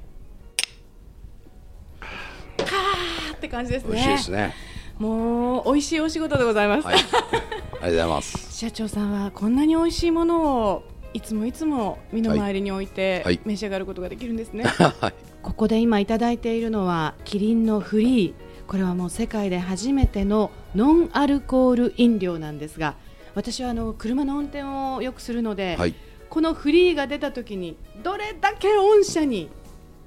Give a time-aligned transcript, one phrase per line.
[2.57, 4.53] カーって感じですね美味しいですね。
[4.97, 6.95] もう美味しいお仕事でございます、はい。
[6.95, 8.55] ありがとうございます。
[8.57, 14.63] 社長さんはこんなに美味しいものをいつもいつも身の回りに置いてはい召し上がることができるんですね、
[14.99, 15.13] はい。
[15.43, 18.33] ここで今いただいているのはキリンのフリー
[18.67, 22.95] これはもう世界で初めてのノンアルコール飲料なんですが
[23.35, 25.93] 私はあの車の運転をよくするので、はい。
[26.29, 29.49] このフリーが出た時にどれだけ御社に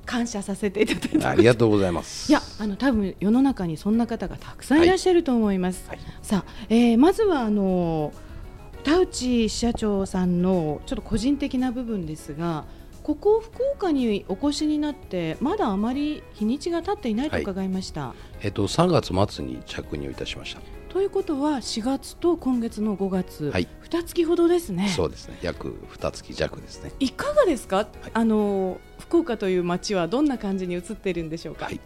[0.05, 2.31] 感謝させていただいてありがとうございます。
[2.31, 5.89] いやあの多分世の中にそんな方がたくさんいらっしゃると思います。
[5.89, 8.13] はいさあ、えーまずはあの
[8.85, 12.65] 田内社長さんのちょっと個人的な部分ですが、
[13.03, 18.15] ここ福岡にお越しになってまだあまり日にちが経っていないとはい伺いました。
[18.41, 20.78] えっと3月末に着任をいたしました。
[20.99, 24.89] ということは4月と今月の5月、はい2月ほどですね。
[24.89, 25.39] そうですね。
[25.43, 26.91] 約2月弱ですね。
[26.99, 31.67] いかがですか、あの福岡という街はどんな感じに映っているんでしょうか？
[31.67, 31.79] はい。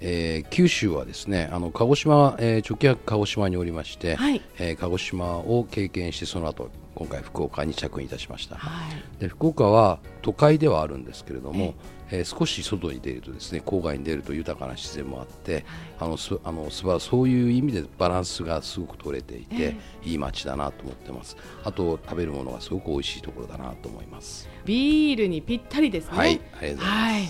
[0.00, 8.56] えー九州はですね、あの鹿児島、えー、直訳鹿児島におりまして、はいえー鹿児島を経験してその後今回福岡に着任いたしました。
[8.56, 9.20] はい。
[9.20, 11.74] で福岡は都会ではあるんですけれども、
[12.10, 15.64] えー少し外に出るとですね郊外に出ると豊かな自然もあって、
[16.00, 26.16] あのすあのすばそういう意味でバランスがすごく取れていて、いい街だなと思ってますあと食べるものがすごく美味しいところだなと思いますビールにぴったりですね。
[26.16, 27.28] はいありがとうございます、はい。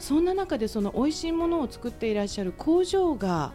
[0.00, 3.52] そんな中でその美味しいものを作っていらっしゃる工場が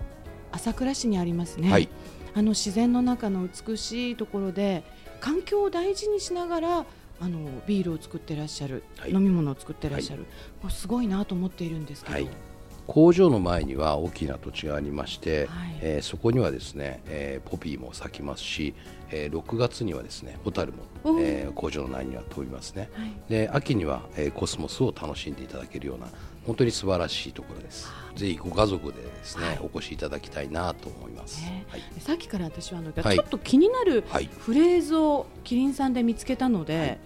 [0.52, 1.70] 朝倉市にありますね。
[1.70, 1.90] はい
[2.40, 4.86] あの自然の中の美しいところで
[5.20, 6.86] 環境を大事にしながら
[7.20, 9.12] あのビールを作っていらっしゃる、はい。
[9.12, 10.22] 飲み物を作っていらっしゃる、
[10.62, 12.16] もうすごいなと思っているんですけど。
[12.16, 12.49] はい
[12.90, 15.78] 工場の前には大きな土地がありまして、はい。
[15.82, 18.74] えーそこにはですね、えーポピーも咲きますし、
[19.12, 23.12] えー6月にはですねホタルもえー工場の内には飛びますね、はい。
[23.30, 26.08] で秋には、えーコスモスを楽しんでいただけるような
[26.48, 27.88] 本当に素晴らしいところです。
[28.16, 31.66] ぜひご家族でですね、お越しいただきたいなと思います、ね。
[31.70, 31.84] はい。
[32.00, 33.16] さっきから私はあの、はい。
[33.16, 34.28] ちょっと気になるはい。
[34.40, 37.00] フレーズをキリンさんで見つけたので、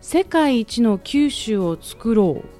[0.00, 2.57] 世界一の九州を作ろう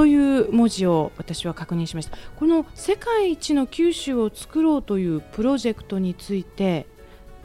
[0.00, 6.86] という文字を私は確認しましたこの世界一の九州を作ろうというプロジェクトについて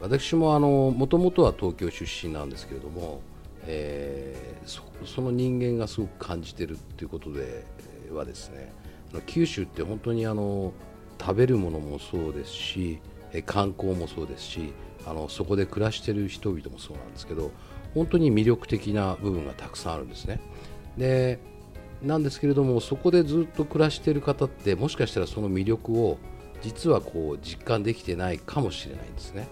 [0.00, 0.58] 私も
[0.90, 3.20] もともとは東京出身なんですけれども、
[3.66, 7.66] えーそその人間がすごく感じてるっていうことで
[8.10, 8.72] はですね
[9.26, 10.72] 九州って本当にあの
[11.20, 13.00] 食べるものもそうですし
[13.44, 14.72] 観光もそうですし
[15.06, 17.50] あのそこで暮らしてる人々もそうなんですけど
[17.94, 20.40] 本当に魅力的な部分がたくさんあるんですね。
[20.96, 21.38] で
[22.02, 26.18] なんですけれどもそこでずっと暮らしている方ってもしかしたらその魅力を
[26.62, 29.48] 実はこう実感できてないかもしれないんですね。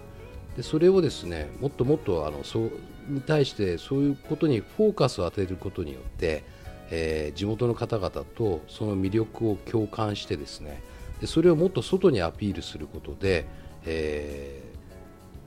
[0.57, 2.71] でそれをですねもっともっとあのそう
[3.07, 6.43] に対してそういうことにフォーカスを当てることによって、
[6.89, 10.81] えー地元の方々とその魅力を共感してですね
[11.19, 13.45] でそれをもっと外にアピールすることで、
[13.85, 14.61] え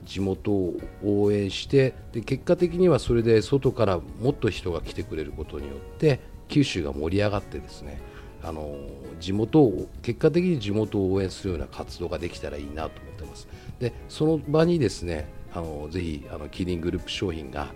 [0.09, 0.75] 地元を
[1.05, 8.01] 応援してで結果的にはそれで外からもっと人が来てくれることによって九州が盛り上がってですね
[8.41, 8.75] あの
[9.19, 13.47] 地元を結果的に地元を応援するような活動ができたらいいなと思ってます。
[13.79, 17.67] でその場にですねあのぜひあのキリングループ商品が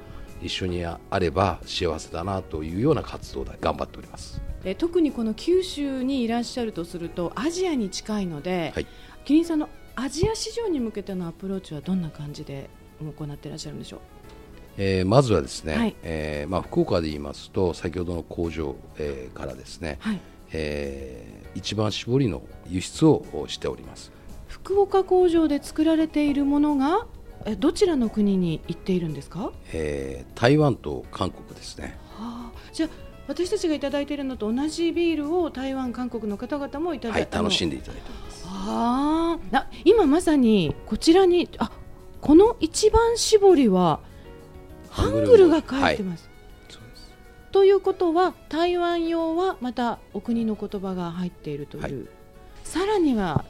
[0.42, 4.42] 一緒にあれば幸せだなというような活動で頑張っております。
[4.66, 8.88] えー特にこの九州にいらっしゃるとするとアジアに近いので、はい。
[9.26, 12.70] キリンさんのアジア市場に向けてのアプローチはどんな感じで
[13.00, 14.00] 行っていらっしゃるんでしょう？
[14.78, 15.96] えーまずはですね、はい。
[16.04, 20.20] えーまあ、福岡で言いますと先ほどの工場、えーからですね、はい。
[20.52, 24.12] えー一番搾りの輸出をしております。
[24.48, 27.06] 福岡工場で作られているものが
[27.46, 32.00] えどちらの国に行っているんですか、はえー台湾と韓国ですね。
[32.18, 32.90] あ、じゃあ
[33.28, 38.46] 私たちがいただいているのと同じビールを台湾韓国の方々もいただはいい楽しんででいただいてます。
[38.48, 39.54] あー。
[39.54, 41.72] な今まさにこちらにあ
[42.22, 44.00] この一番搾りは
[44.90, 46.30] ハングルが書いてます、
[46.70, 47.12] そうです
[47.52, 51.94] ということは台湾用はまたお国の言葉が入っているという、はい。
[52.64, 53.46] さらには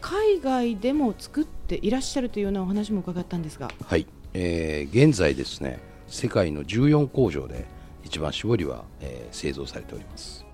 [0.00, 3.70] 海外でも作っていらっしゃるというようなお話も伺ったんですが。
[3.86, 7.66] はい、えー現在ですね世界の14工場で
[8.04, 10.44] 一番搾りは、えー製造されております。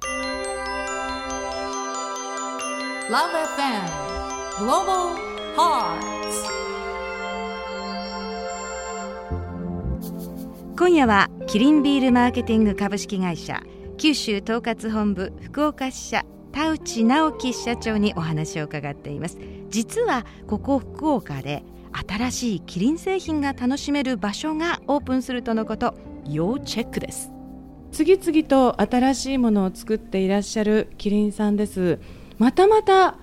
[3.10, 4.08] Love FM
[4.58, 5.16] Global
[5.56, 6.58] Hearts
[10.76, 13.62] 今夜はキリンビールマーケティング株式会社
[13.96, 19.38] 九州統括本部福岡支社田内直樹支社長にお話を伺っています。
[19.70, 21.62] 実はここ福岡で
[22.08, 25.94] 新しいキリン製品が楽しめる場所がオープンするとのこと
[26.26, 27.30] 要チェックです
[27.92, 31.98] 次々と新しいものを作っていらっしゃるキリンさんです。
[32.38, 33.16] またまた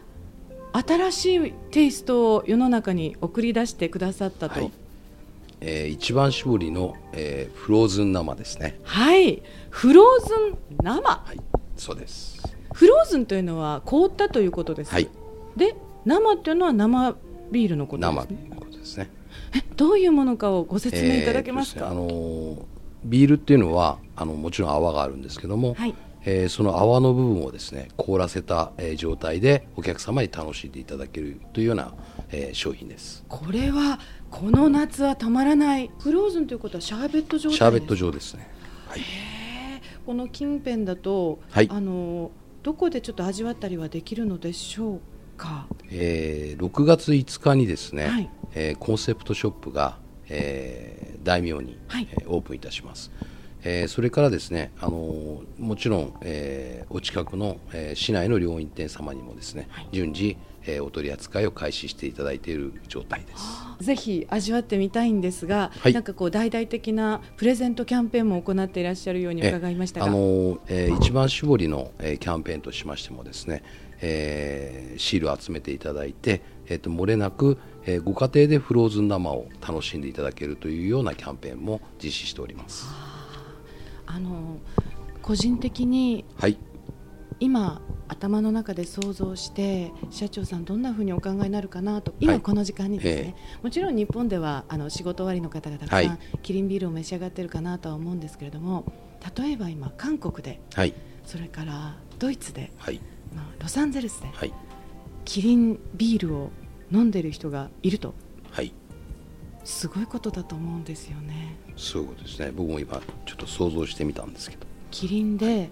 [0.73, 4.59] 新しいテイストを世の中に送り出してくださったと。
[4.59, 4.71] はい。
[5.61, 8.79] えー一番搾りの、えーフローズン生ですね。
[8.83, 9.41] はい。
[9.69, 11.01] フローズン生。
[11.01, 11.39] はい。
[11.77, 12.41] そうです。
[12.73, 15.07] フローズンというのは凍ったということです、はい。
[15.55, 17.15] で生っていうのは生
[17.51, 18.15] ビールのことですね。
[18.15, 19.09] 生ということですね。
[19.55, 22.74] えどういうものかをご説明いただけますか、えーすねあのー
[23.05, 25.93] ビールっていうのはあのもちろん泡があるんですけども、はい。
[26.27, 31.93] えーその泡の部分をですね凍らせた、えー状態でお客様に楽しんでいただけるというような、
[32.31, 33.23] えー商品です。
[33.29, 33.99] これは
[34.31, 38.49] この夏はたまらないフローズンということはシャーベット状態ですシャーベット状ですね、
[38.87, 39.01] はい、
[40.05, 41.69] この近辺だと、はい。
[41.71, 42.31] あの
[42.63, 44.99] どこでちょっと味わったりはできるのでしょう
[45.37, 45.67] か？
[45.91, 48.29] えー6月5日にですね、はい。
[48.55, 52.07] えーコンセプトショップが、えー大名に、はい。
[52.09, 53.11] えーオープンいたします、
[53.63, 63.43] えーそれからですね、あのーもちろん、えーお近くの、えー市内の両院店様にもですね、順次、えーお取り扱いを開始していただいている状態です。
[63.83, 65.93] ぜひ味わってみたいんですが、はい。
[65.93, 73.63] なんかこう大々的なプレゼントキャンペーンも行っていらっしゃるように伺いましたが、えあのーえー一番搾りの、えーキャンペーンとしましてもですね、
[74.01, 82.87] えーシールを集めていただいて、えー、と漏れなく、えーご家庭でフローズン生を楽しんでいただけるというようなキャンペーンも実施しております。
[84.05, 84.57] あの
[85.21, 86.57] 個人的にはい、
[87.39, 92.41] 今頭の中で想像して社長さんどんなふうにお考えになるかなと今はい。
[92.41, 96.19] この時間にですね、えもちろん日本ではあの仕事終わりの方がたくさん、はい。
[96.43, 98.85] キリンビールを召し上がってるかなとは思うんですけれども
[99.35, 100.93] 例えば今韓国ではい、
[101.25, 103.01] それからドイツで、はい、
[103.35, 104.53] まあ、ロサンゼルスではい、
[105.25, 106.51] キリンビールを
[106.91, 108.13] 飲んでる人がいると。
[108.51, 108.71] はい、
[109.63, 111.57] すごいことだと思うんですよね。
[111.75, 112.51] そういうことですね。
[112.55, 115.69] 僕も今ちょっと想像してみたんですけど、キリンで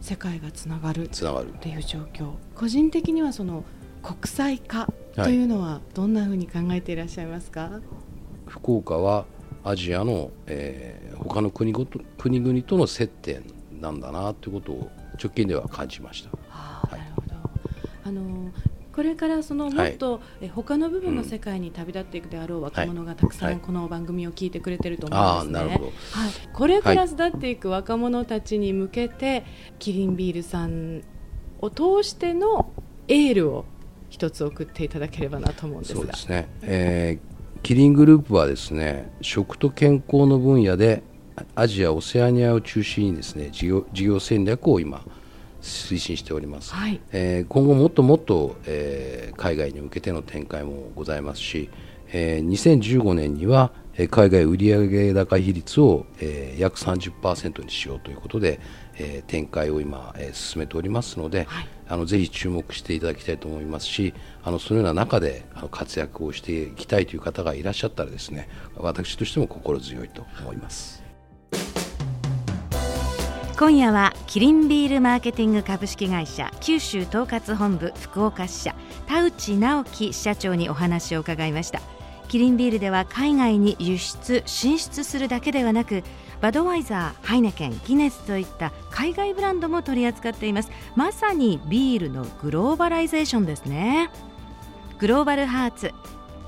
[0.00, 1.50] 世界がつながるつながる。
[1.50, 1.58] っ。
[1.58, 2.32] ていう状況。
[2.54, 3.64] 個人的にはその
[4.02, 7.80] 国際化というのはどんなふうに考えていらっしゃいますか、
[8.46, 9.26] 福岡は
[9.64, 13.44] アジアの、えー他の国ごと国々との接点
[13.78, 14.90] なんだなということを
[15.22, 16.30] 直近では感じました。
[16.50, 17.00] ああはい。
[17.00, 17.34] なるほど。
[18.04, 18.50] あの
[19.00, 23.56] これからそのもっと、え他の部分の世界に旅立っていくであろう若者がたくさはい。
[23.56, 25.70] んこの番組を聞いてくれてると思うんですね。
[25.70, 29.46] はい、これから巣立っていく若者たちに向けて、
[29.78, 31.02] キリンビールさん
[31.62, 32.74] を通しての
[33.08, 33.64] エールを
[34.10, 36.00] 一つ送っていただければなと思うんですが。
[36.00, 37.30] そうですね、えー
[37.62, 41.02] キリングループはですね食と健康の分野で
[41.54, 45.04] アジア・オセアニアを中心にですね事業事業戦略を今
[45.62, 47.00] 推進しております、はい。
[47.12, 51.70] えー今後もっともっと、えー海外に向けての展開もございますし、
[52.12, 58.60] えー2015年にはえー海外売上高比率を、えー約30%にしようということで、
[58.96, 61.68] えー展開を今、えー進めておりますので、はい。
[61.90, 64.14] あのぜひ注目していただきたいと思いますし
[64.44, 70.99] あのそのような中であの活躍をしていきたいという方がいらっしゃったらですね私としても心強いと思います。
[73.60, 78.74] 今夜はキリンビールマーケティング株式会社九州統括本部福岡支社
[79.06, 81.82] 田内直樹支社長にお話を伺いました。
[82.28, 86.04] キリンビールでは海外に輸出進出するだけではなく
[86.40, 90.70] バドワイザー、ハイネケン、ギネスといった海外ブランドも取り扱っています。
[90.96, 94.10] まさにビールのグローバライゼーションですね。
[94.98, 95.92] グローバルハーツ。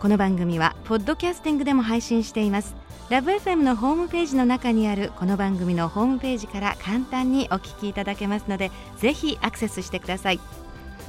[0.00, 2.81] この番組はポッドキャスティングでも配信しています。
[3.12, 10.40] ラブ f m のホームページの中にあるこの番組のホームページから簡単にお聞きいただけますのでぜひアクセスしてください。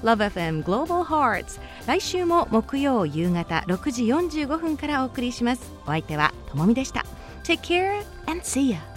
[0.03, 5.71] LoveFM Global Hearts 来週も木曜夕方6時45分からお送りします。
[5.85, 7.05] お相手はともみでした。
[7.45, 8.92] Take care and see ya